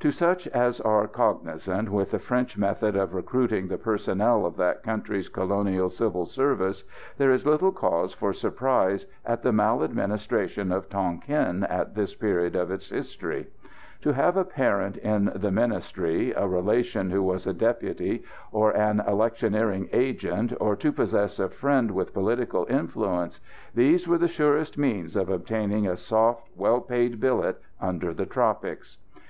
To 0.00 0.10
such 0.10 0.46
as 0.48 0.80
are 0.80 1.06
cognisant 1.06 1.90
with 1.90 2.12
the 2.12 2.18
French 2.18 2.56
methods 2.56 2.96
of 2.96 3.12
recruiting 3.14 3.68
the 3.68 3.76
personnel 3.76 4.46
of 4.46 4.56
that 4.56 4.82
country's 4.82 5.28
colonial 5.28 5.90
civil 5.90 6.24
service, 6.24 6.84
there 7.18 7.30
is 7.30 7.44
little 7.44 7.72
cause 7.72 8.14
for 8.14 8.32
surprise 8.32 9.04
at 9.26 9.42
the 9.42 9.52
maladministration 9.52 10.72
of 10.72 10.88
Tonquin 10.88 11.64
at 11.64 11.94
this 11.94 12.14
period 12.14 12.56
of 12.56 12.70
its 12.70 12.88
history. 12.88 13.48
To 14.00 14.14
have 14.14 14.38
a 14.38 14.44
parent 14.46 14.96
in 14.96 15.30
the 15.34 15.52
Ministry, 15.52 16.32
a 16.32 16.48
relation 16.48 17.10
who 17.10 17.22
was 17.22 17.46
a 17.46 17.52
deputy, 17.52 18.22
or 18.50 18.74
an 18.74 19.00
electioneering 19.00 19.90
agent, 19.92 20.54
or 20.60 20.76
to 20.76 20.90
possess 20.90 21.38
a 21.38 21.50
friend 21.50 21.90
with 21.90 22.14
political 22.14 22.66
influence 22.70 23.38
these 23.74 24.08
were 24.08 24.16
the 24.16 24.28
surest 24.28 24.78
means 24.78 25.14
of 25.14 25.28
obtaining 25.28 25.86
a 25.86 25.94
soft, 25.94 26.48
well 26.56 26.80
paid 26.80 27.20
billet 27.20 27.60
under 27.78 28.14
the 28.14 28.24
tropics. 28.24 28.96